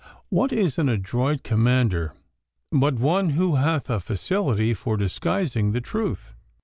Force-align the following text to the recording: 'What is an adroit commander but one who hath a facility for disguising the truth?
'What 0.29 0.51
is 0.51 0.79
an 0.79 0.89
adroit 0.89 1.43
commander 1.43 2.15
but 2.71 2.95
one 2.95 3.29
who 3.37 3.57
hath 3.57 3.87
a 3.87 3.99
facility 3.99 4.73
for 4.73 4.97
disguising 4.97 5.73
the 5.73 5.81
truth? 5.81 6.33